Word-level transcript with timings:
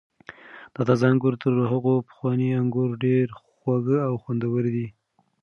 دا 0.73 0.81
تازه 0.87 1.05
انګور 1.11 1.33
تر 1.43 1.53
هغو 1.71 1.93
پخوانیو 2.07 2.59
انګور 2.61 2.89
ډېر 3.03 3.25
خوږ 3.49 3.85
او 4.07 4.13
خوندور 4.23 4.63
دي. 4.75 4.87